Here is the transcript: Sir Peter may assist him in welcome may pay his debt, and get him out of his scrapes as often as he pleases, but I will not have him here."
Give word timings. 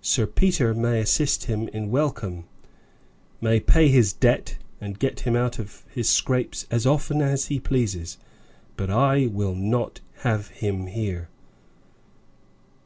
Sir 0.00 0.24
Peter 0.26 0.72
may 0.72 0.98
assist 0.98 1.44
him 1.44 1.68
in 1.74 1.90
welcome 1.90 2.44
may 3.38 3.60
pay 3.60 3.88
his 3.90 4.14
debt, 4.14 4.56
and 4.80 4.98
get 4.98 5.20
him 5.20 5.36
out 5.36 5.58
of 5.58 5.84
his 5.90 6.08
scrapes 6.08 6.66
as 6.70 6.86
often 6.86 7.20
as 7.20 7.48
he 7.48 7.60
pleases, 7.60 8.16
but 8.78 8.88
I 8.88 9.26
will 9.26 9.54
not 9.54 10.00
have 10.20 10.48
him 10.48 10.86
here." 10.86 11.28